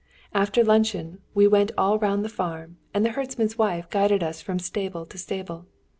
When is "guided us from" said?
3.91-4.57